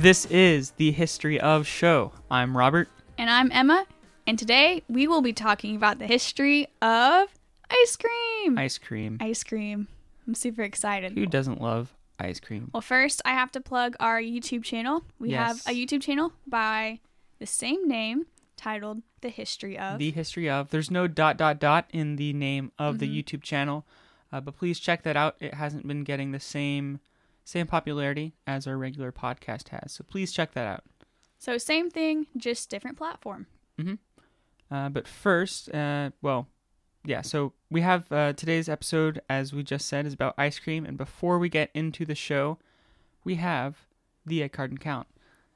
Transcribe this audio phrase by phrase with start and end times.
[0.00, 2.12] This is the History of Show.
[2.30, 2.88] I'm Robert.
[3.18, 3.84] And I'm Emma,
[4.26, 7.28] and today we will be talking about the history of
[7.70, 8.56] ice cream.
[8.56, 9.18] Ice cream.
[9.20, 9.88] Ice cream.
[10.26, 11.12] I'm super excited.
[11.12, 12.70] Who doesn't love ice cream?
[12.72, 15.04] Well, first, I have to plug our YouTube channel.
[15.18, 15.64] We Yes.
[15.66, 17.00] have a YouTube channel by
[17.38, 18.24] the same name
[18.56, 19.98] titled The History of.
[19.98, 20.70] The History of.
[20.70, 23.36] There's no dot dot dot in the name of the Mm-hmm.
[23.36, 23.84] YouTube channel,
[24.32, 25.36] uh, but please check that out.
[25.40, 27.00] It hasn't been getting the same
[27.50, 30.84] same popularity as our regular podcast has, so please check that out.
[31.38, 33.46] so, same thing, just different platform.
[34.70, 36.46] Uh, but first, uh, well,
[37.04, 40.84] yeah, so we have uh, today's episode, as we just said, is about ice cream.
[40.84, 42.58] And before we get into the show,
[43.24, 43.86] we have
[44.24, 45.08] the egg carton count.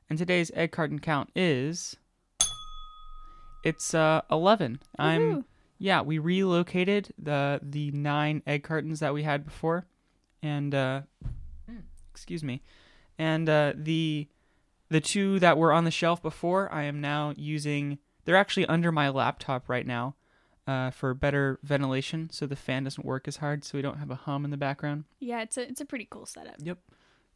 [0.09, 1.97] And today's egg carton count is.
[3.63, 4.81] It's uh, 11.
[4.99, 5.45] I'm.
[5.79, 9.87] Yeah, we relocated the the nine egg cartons that we had before,
[10.43, 11.03] and uh,
[12.15, 12.63] excuse me,
[13.19, 14.29] and uh, the
[14.89, 17.99] the two that were on the shelf before, I am now using.
[18.25, 20.15] They're actually under my laptop right now,
[20.67, 24.11] uh, for better ventilation, so the fan doesn't work as hard, so we don't have
[24.11, 25.05] a hum in the background.
[25.21, 26.57] Yeah, it's a, it's a pretty cool setup.
[26.59, 26.79] Yep.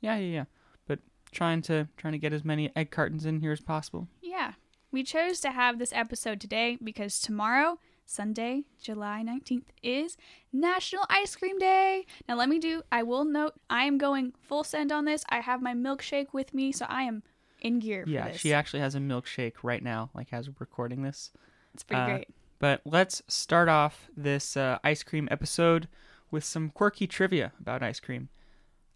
[0.01, 0.45] Yeah, yeah, yeah.
[0.87, 4.09] But trying to trying to get as many egg cartons in here as possible.
[4.23, 4.53] Yeah.
[4.91, 10.17] We chose to have this episode today because tomorrow, Sunday, July 19th, is
[10.51, 12.07] National Ice Cream Day.
[12.27, 15.25] Now, let me do, I will note, I am going full send on this.
[15.29, 17.23] I have my milkshake with me, so I am
[17.61, 18.41] in gear for Yeah, this.
[18.41, 21.33] she actually has a milkshake right now, like as we're recording this.
[21.75, 22.29] It's pretty uh, great.
[22.59, 25.87] But let's start off this uh, ice cream episode
[26.31, 28.31] with some quirky trivia about ice cream.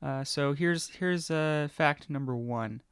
[0.03, 2.83] Uh, so here's here's uh, fact number one: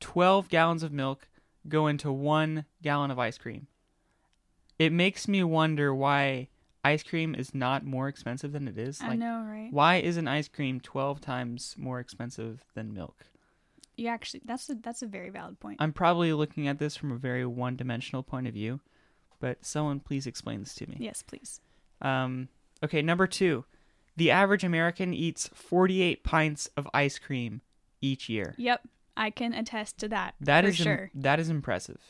[0.00, 1.28] twelve gallons of milk
[1.68, 3.68] go into one gallon of ice cream.
[4.78, 6.48] It makes me wonder why
[6.84, 9.00] ice cream is not more expensive than it is.
[9.02, 9.68] I know, right?
[9.72, 13.26] why isn't ice cream twelve times more expensive than milk?
[13.96, 15.78] You actually, that's a, that's a very valid point.
[15.80, 18.78] I'm probably looking at this from a very one-dimensional point of view,
[19.40, 20.96] but someone please explain this to me.
[21.00, 21.60] yes, please.
[22.00, 22.48] Um,
[22.84, 23.64] okay, number two.
[24.16, 27.60] The average American eats 48 pints of ice cream
[28.00, 28.54] each year.
[28.56, 28.86] Yep,
[29.16, 30.34] I can attest to that.
[30.40, 31.10] That is im- sure.
[31.14, 32.00] that is impressive.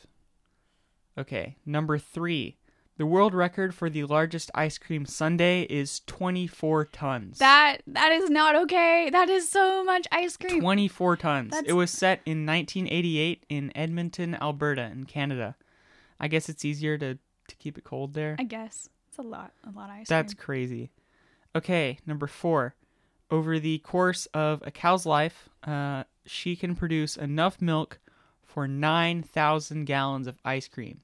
[1.17, 2.58] Okay, number three.
[2.99, 7.37] The world record for the largest ice cream sundae is 24 tons.
[7.37, 9.09] That that is not okay.
[9.09, 10.59] That is so much ice cream.
[10.59, 11.51] 24 tons.
[11.51, 15.55] That's- It was set in 1988 in Edmonton, Alberta, in Canada.
[16.19, 17.17] I guess it's easier to,
[17.47, 18.35] to keep it cold there.
[18.37, 20.43] I guess it's a lot, a lot of ice That's cream.
[20.43, 20.91] crazy.
[21.55, 22.75] Okay, number four.
[23.31, 27.99] Over the course of a cow's life, uh, she can produce enough milk
[28.43, 30.99] for 9,000 gallons of ice cream.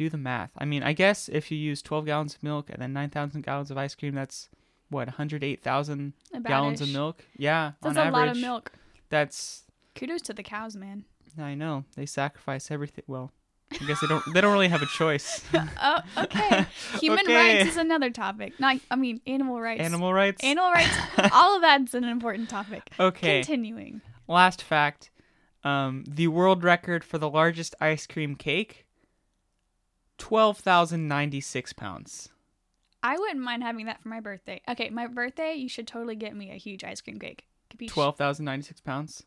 [0.00, 0.50] Do the math.
[0.56, 3.70] I mean, I guess if you use 12 gallons of milk and then 9,000 gallons
[3.70, 4.48] of ice cream, that's
[4.88, 7.22] what, 108,000 gallons of milk?
[7.36, 8.18] Yeah, That's on a average.
[8.18, 8.72] lot of milk.
[9.10, 11.04] That's, Kudos to the cows, man.
[11.38, 13.04] I know, they sacrifice everything.
[13.08, 13.30] Well,
[13.78, 15.44] I guess they don't, they don't really have a choice.
[15.82, 16.64] Oh, okay.
[17.00, 17.34] Human Okay.
[17.58, 18.58] rights is another topic.
[18.58, 19.82] Not, I mean, animal rights.
[19.82, 20.42] Animal rights?
[20.42, 20.96] Animal rights.
[21.30, 22.88] all of that's an important topic.
[22.98, 23.42] Okay.
[23.42, 24.00] Continuing.
[24.26, 25.10] Last fact
[25.62, 28.86] um, the world record for the largest ice cream cake
[30.20, 32.28] 12,096 pounds.
[33.02, 34.60] I wouldn't mind having that for my birthday.
[34.68, 37.46] Okay, my birthday, you should totally get me a huge ice cream cake.
[37.76, 39.24] Be 12,096 pounds?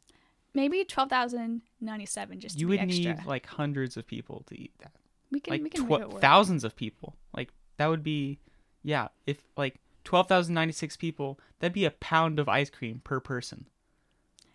[0.56, 3.16] maybe twelve thousand ninety-seven, just to You would extra.
[3.16, 4.92] need like hundreds of people to eat that.
[5.32, 6.22] we can, we Like can tw- make it work.
[6.22, 7.16] thousands of people.
[7.36, 8.38] Like that would be,
[8.84, 13.66] yeah, if like 12,096 people, that'd be a pound of ice cream per person.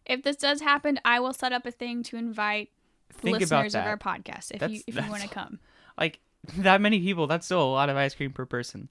[0.06, 2.70] If this does happen, I will set up a thing to invite
[3.12, 5.58] Think listeners of our podcast if That's- you if you want to come.
[5.98, 6.20] like
[6.58, 8.88] that many people that's still a lot of ice cream per person.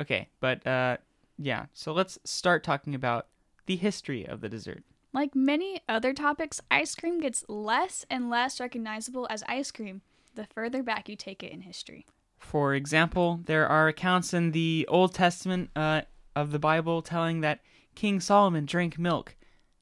[0.00, 0.96] Okay but uh
[1.38, 3.26] yeah so let's start talking about
[3.66, 4.82] the history of the dessert.
[5.12, 10.02] Like many other topics, ice cream gets less and less recognizable as ice cream
[10.36, 12.06] the further back you take it in history.
[12.38, 16.02] for example there are accounts in the old testament uh,
[16.36, 17.60] of the bible telling that
[17.94, 19.36] king solomon drank milk.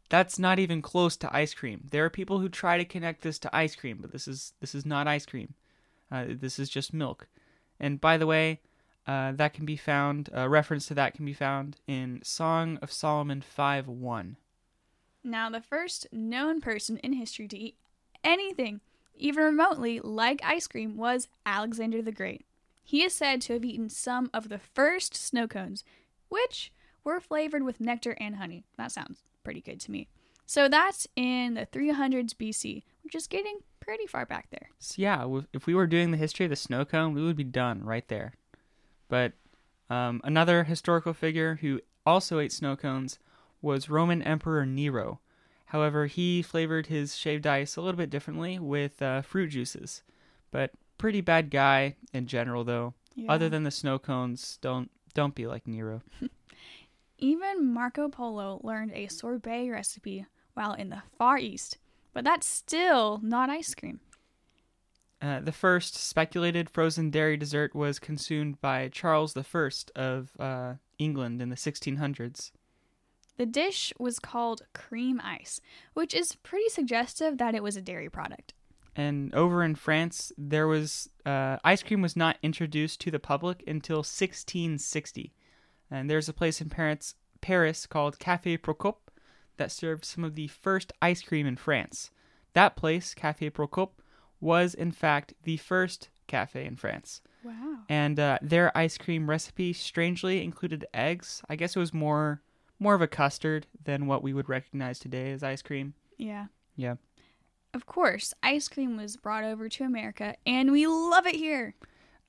[0.08, 1.86] That's not even close to ice cream.
[1.90, 4.74] There are people who try to connect this to ice cream but this is this
[4.74, 5.54] is not ice cream
[6.10, 7.28] uh, this is just milk
[7.80, 8.60] and by the way
[9.06, 12.92] uh, that can be found a reference to that can be found in song of
[12.92, 14.36] solomon 5 1
[15.24, 17.76] Now, the first known person in history to eat
[18.24, 18.80] anything,
[19.16, 22.46] even remotely like ice cream, was Alexander the Great.
[22.82, 25.84] He is said to have eaten some of the first snow cones,
[26.28, 26.72] which
[27.04, 28.64] were flavored with nectar and honey.
[28.78, 30.08] That sounds pretty good to me.
[30.46, 34.68] So that's in the 300s BC, which is getting pretty far back there.
[34.78, 37.42] So yeah, if we were doing the history of the snow cone, we would be
[37.42, 38.34] done right there.
[39.08, 39.32] But
[39.88, 43.18] um, another historical figure who also ate snow cones
[43.62, 45.20] was Roman Emperor Nero.
[45.64, 50.02] However, he flavored his shaved ice a little bit differently with uh, fruit juices.
[50.50, 52.92] But pretty bad guy in general, though.
[53.14, 53.32] Yeah.
[53.32, 56.02] Other than the snow cones, don't don't be like Nero.
[57.18, 61.78] Even Marco Polo learned a sorbet recipe while in the Far East,
[62.12, 64.00] but that's still not ice cream.
[65.20, 71.42] Uh, the first speculated frozen dairy dessert was consumed by Charles I of uh, England
[71.42, 72.52] in the 1600s.
[73.36, 75.60] The dish was called cream ice,
[75.94, 78.54] which is pretty suggestive that it was a dairy product.
[78.94, 83.62] And over in France, there was uh, ice cream was not introduced to the public
[83.66, 85.32] until 1660.
[85.88, 89.07] And there's a place in Paris, Paris called Café Procope
[89.58, 92.10] that served some of the first ice cream in France.
[92.54, 94.00] That place, Café Procope,
[94.40, 97.20] was in fact the first cafe in France.
[97.44, 97.78] Wow.
[97.88, 101.42] And uh, their ice cream recipe strangely included eggs.
[101.48, 102.42] I guess it was more
[102.80, 105.94] more of a custard than what we would recognize today as ice cream.
[106.16, 106.46] Yeah.
[106.76, 106.94] Yeah.
[107.74, 111.74] Of course, ice cream was brought over to America, and we love it here.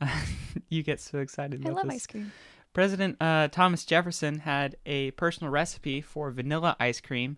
[0.69, 1.95] you get so excited I about love this.
[1.95, 2.31] ice cream.
[2.73, 7.37] President uh, Thomas Jefferson had a personal recipe for vanilla ice cream,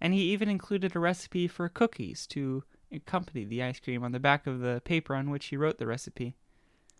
[0.00, 4.20] and he even included a recipe for cookies to accompany the ice cream on the
[4.20, 6.34] back of the paper on which he wrote the recipe.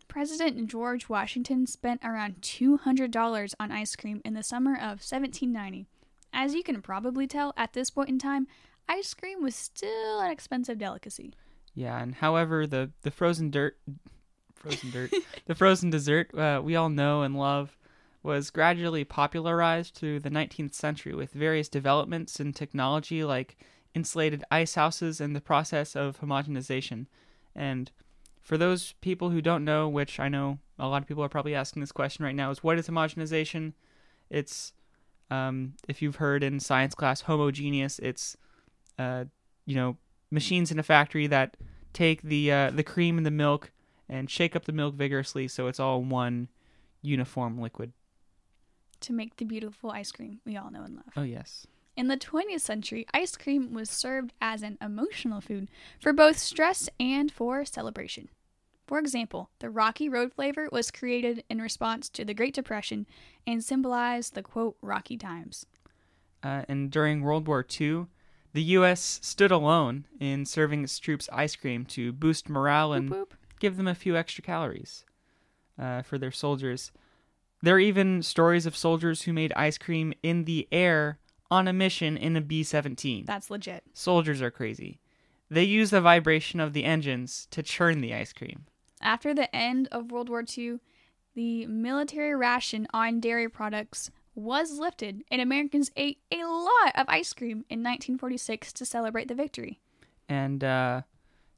[0.07, 5.87] President George Washington spent around $200 on ice cream in the summer of 1790.
[6.31, 8.47] As you can probably tell, at this point in time,
[8.87, 11.33] ice cream was still an expensive delicacy.
[11.75, 13.77] Yeah, and however, the the frozen dirt,
[14.63, 15.11] frozen dirt,
[15.45, 17.77] the frozen dessert uh, we all know and love
[18.23, 23.57] was gradually popularized through the 19th century with various developments in technology like
[23.93, 27.05] insulated ice houses and the process of homogenization.
[27.53, 27.91] And
[28.41, 31.53] for those people who don't know, which I know a lot of people are probably
[31.53, 33.73] asking this question right now, is what is homogenization?
[34.29, 34.73] It's
[35.29, 38.37] um, if you've heard in science class homogeneous, it's
[38.97, 39.25] uh,
[39.65, 39.97] you know
[40.31, 41.57] machines in a factory that
[41.91, 43.71] take the uh, the cream and the milk
[44.09, 46.49] and shake up the milk vigorously so it's all one
[47.01, 47.93] uniform liquid.
[49.01, 51.13] To make the beautiful ice cream we all know and love.
[51.15, 51.67] Oh yes.
[51.95, 55.69] In the 20th century, ice cream was served as an emotional food
[56.01, 58.29] for both stress and for celebration.
[58.87, 63.05] For example, the Rocky Road flavor was created in response to the Great Depression
[63.45, 65.65] and symbolized the quote, rocky times.
[66.41, 68.07] Uh, and during World War II,
[68.53, 69.19] the U.S.
[69.21, 73.33] stood alone in serving its troops ice cream to boost morale and Whoop whoop.
[73.63, 75.05] Give them a few extra calories
[75.79, 76.91] uh, for their soldiers.
[77.61, 81.17] There are even stories of soldiers who made ice cream in the air
[81.49, 83.23] on a mission in a B 17.
[83.25, 83.85] That's legit.
[83.93, 84.99] Soldiers are crazy.
[85.49, 88.65] They use the vibration of the engines to churn the ice cream.
[89.01, 90.79] After the end of World War II,
[91.33, 97.31] the military ration on dairy products was lifted, and Americans ate a lot of ice
[97.31, 99.79] cream in 1946 to celebrate the victory.
[100.27, 101.03] And uh,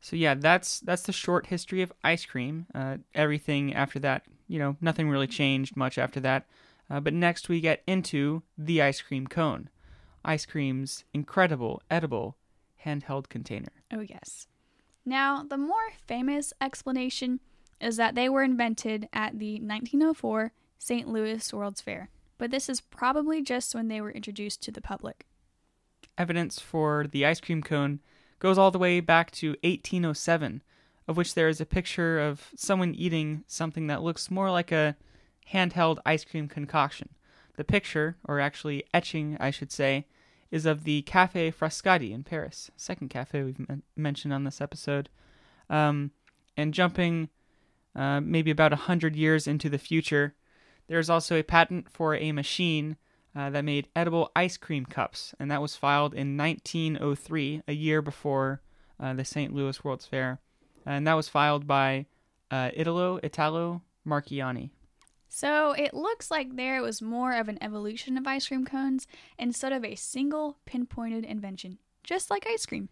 [0.06, 2.68] so yeah, that's that's the short history of ice cream.
[2.76, 6.46] Uh, everything after that, you know, nothing really changed much after that.
[6.88, 9.68] Uh, but next we get into the ice cream cone,
[10.24, 12.38] ice cream's incredible edible
[12.86, 13.72] handheld container.
[13.92, 14.46] Oh, yes.
[15.08, 17.40] Now, the more famous explanation
[17.82, 21.08] is that they were invented at the 1904 St.
[21.08, 25.26] Louis World's Fair, but this is probably just when they were introduced to the public.
[26.16, 28.02] Evidence for the ice cream cone
[28.46, 30.62] goes all the way back to 1807,
[31.08, 34.96] of which there is a picture of someone eating something that looks more like a
[35.52, 37.10] handheld ice cream concoction.
[37.58, 40.06] The picture, or actually etching, I should say,
[40.52, 45.10] is of the Cafe Frascati in Paris, second cafe we've men- mentioned on this episode.
[45.68, 46.12] Um,
[46.56, 47.30] and jumping
[47.96, 50.36] uh, maybe about a hundred years into the future,
[50.86, 52.98] there's also a patent for a machine
[53.36, 58.02] uh, that made edible ice cream cups, and that was filed in 1903, a year
[58.02, 58.62] before
[59.00, 59.54] uh, the St.
[59.54, 60.40] Louis World's Fair,
[60.86, 62.06] and that was filed by
[62.50, 64.70] uh, Italo Italo Marchiony.
[65.28, 69.06] So it looks like there was more of an evolution of ice cream cones
[69.38, 72.88] instead of a single pinpointed invention, just like ice cream.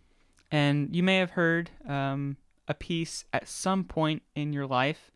[0.52, 2.36] And you may have heard um,
[2.68, 5.10] a piece at some point in your life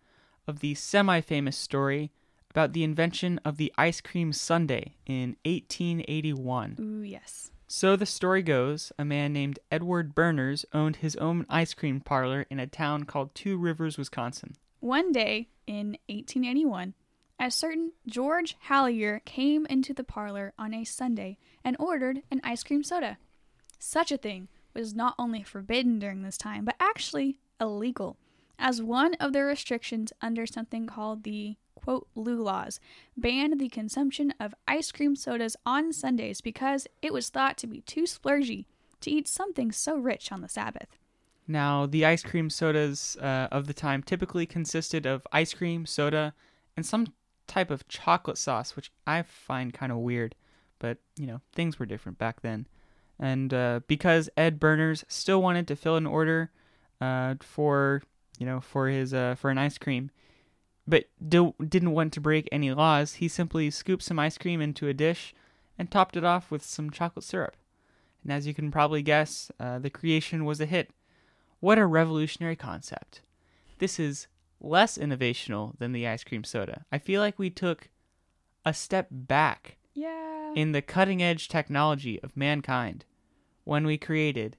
[0.48, 2.12] of the semi famous story
[2.52, 6.78] about the invention of the ice cream sundae in 1881.
[6.80, 7.52] Ooh, yes.
[7.68, 12.46] So the story goes a man named Edward Berners owned his own ice cream parlor
[12.50, 14.56] in a town called Two Rivers, Wisconsin.
[14.80, 16.94] One day in 1881,
[17.40, 22.64] a certain George Hallauer came into the parlor on a Sunday and ordered an ice
[22.64, 23.18] cream soda.
[23.80, 28.18] Such a thing was not only forbidden during this time, but actually illegal,
[28.58, 31.58] as one of the restrictions under something called the
[31.88, 32.82] quote blue laws
[33.16, 37.80] banned the consumption of ice cream sodas on Sundays because it was thought to be
[37.80, 38.66] too splurgy.
[39.00, 40.98] to eat something so rich on the Sabbath.
[41.48, 46.34] Now, the ice cream sodas uh, of the time typically consisted of ice cream, soda,
[46.76, 47.14] and some
[47.46, 50.36] type of chocolate sauce, which I find kind of weird.
[50.80, 52.68] But, you know, things were different back then.
[53.18, 56.52] And uh, because Ed Berners still wanted to fill an order
[57.00, 58.02] uh, for,
[58.40, 60.12] you know, for his uh, for an ice cream,
[60.88, 64.88] but do- didn't want to break any laws, he simply scooped some ice cream into
[64.88, 65.34] a dish
[65.78, 67.56] and topped it off with some chocolate syrup.
[68.24, 70.90] And as you can probably guess, uh, the creation was a hit.
[71.60, 73.22] What a revolutionary concept!
[73.80, 74.28] This is
[74.60, 76.86] less innovational than the ice cream soda.
[76.92, 77.90] I feel like we took
[78.66, 80.54] a step back Yeah.
[80.56, 83.06] in the cutting edge technology of mankind
[83.64, 84.58] when we created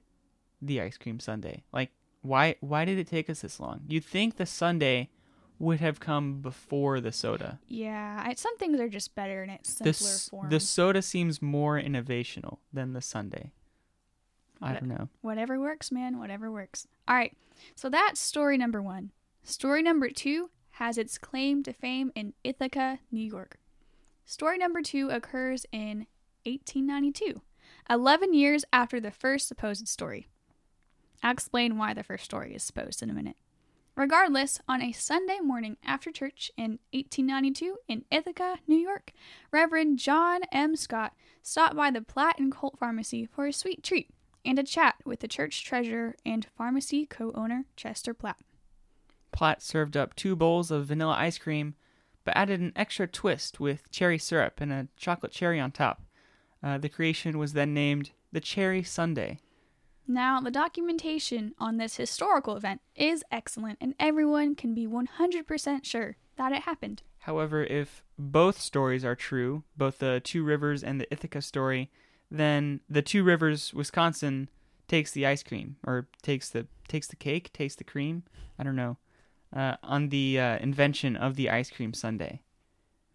[0.61, 1.63] the ice cream sundae.
[1.73, 3.81] Like why why did it take us this long?
[3.87, 5.09] You'd think the sundae
[5.59, 7.59] would have come before the soda.
[7.67, 8.23] yeah.
[8.25, 10.49] I, some things are just better in its The, simpler s- form.
[10.49, 13.51] the soda seems more innovational than the sundae.
[14.61, 15.09] I But- don't know.
[15.21, 16.17] Whatever works, man.
[16.19, 16.87] Whatever works.
[17.07, 17.35] All right.
[17.75, 19.11] So that's story number one.
[19.43, 23.59] Story number two has its claim to fame in Ithaca, New York.
[24.25, 26.07] Story number two occurs in
[26.45, 27.41] 1892,
[27.89, 30.29] 11 years after the first supposed story.
[31.21, 33.35] I'll explain why the first story is supposed in a minute.
[33.99, 39.11] Regardless, on a Sunday morning after church in 1892 in Ithaca, New York,
[39.51, 40.77] Reverend John M.
[40.77, 41.11] Scott
[41.43, 44.09] stopped by the Platt and Colt Pharmacy for a sweet treat
[44.45, 48.37] and a chat with the church treasurer and pharmacy co owner Chester Platt.
[49.33, 51.75] Platt served up two bowls of vanilla ice cream,
[52.23, 56.03] but added an extra twist with cherry syrup and a chocolate cherry on top.
[56.63, 59.39] Uh, the creation was then named the Cherry Sundae.
[60.11, 66.17] Now, the documentation on this historical event is excellent, and everyone can be 100% sure
[66.35, 67.03] that it happened.
[67.19, 71.91] However, if both stories are true, both the Two Rivers and the Ithaca story,
[72.31, 74.49] then the Two Rivers, Wisconsin,
[74.87, 78.23] takes the ice cream or takes the takes the cake, takes the cream.
[78.57, 78.97] I don't know.
[79.55, 82.39] Uh, on the uh, invention of the ice cream sundae.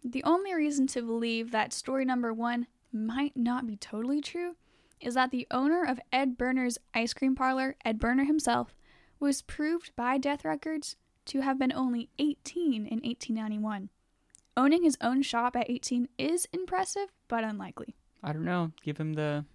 [0.01, 4.55] The only reason to believe that story number one might not be totally true
[5.05, 8.75] is that the owner of Ed Berner's ice cream parlor, Ed Berner himself,
[9.19, 10.95] was proved by death records
[11.25, 13.89] to have been only 18 in 1891.
[14.57, 17.95] Owning his own shop at 18 is impressive, but unlikely.
[18.23, 18.71] I don't know.
[18.83, 19.45] Give him the.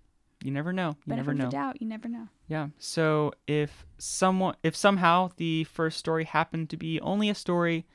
[0.43, 0.91] You never know.
[1.05, 1.51] You Benefit never know.
[1.51, 2.29] doubt, you never know.
[2.49, 2.69] Yeah.
[2.79, 7.87] So if someone, if somehow the first story happened to be only a story,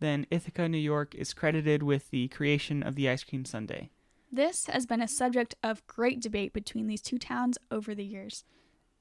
[0.00, 3.90] then Ithaca, New York, is credited with the creation of the ice cream sundae.
[4.34, 8.44] This has been a subject of great debate between these two towns over the years.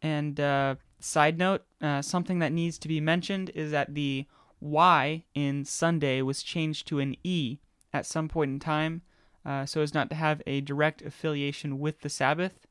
[0.01, 4.25] And uh, side note, uh, something that needs to be mentioned is that the
[4.59, 7.59] Y in Sunday was changed to an E
[7.93, 9.03] at some point in time,
[9.45, 12.67] uh, so as not to have a direct affiliation with the Sabbath.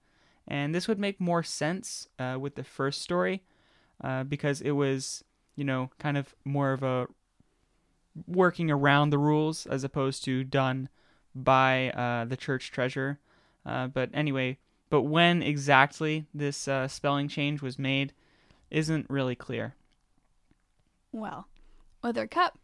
[0.46, 3.42] And this would make more sense uh, with the first story
[4.04, 5.24] uh, because it was,
[5.56, 7.06] you know, kind of more of a
[8.26, 10.88] working around the rules as opposed to done
[11.34, 13.18] by uh, the church treasurer.
[13.64, 14.58] Uh, but anyway,
[14.88, 18.12] but when exactly this uh, spelling change was made
[18.70, 19.74] isn't really clear.
[21.12, 21.48] Well,
[22.00, 22.58] whether cup,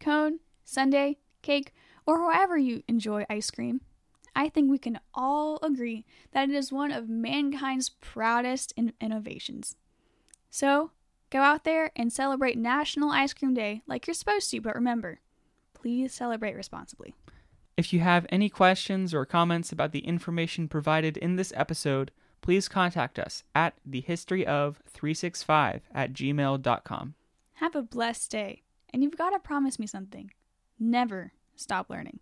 [0.00, 1.72] cone, sundae, cake,
[2.06, 3.80] or however you enjoy ice cream,
[4.36, 9.76] I think we can all agree that it is one of mankind's proudest in- innovations.
[10.50, 10.90] So,
[11.30, 15.20] go out there and celebrate National Ice Cream Day like you're supposed to, but remember,
[15.72, 17.14] please celebrate responsibly.
[17.76, 22.68] If you have any questions or comments about the information provided in this episode, please
[22.68, 27.14] contact us at thehistoryof365 at gmail.com.
[27.54, 28.62] Have a blessed day,
[28.92, 30.30] and you've got to promise me something.
[30.78, 32.20] Never stop learning.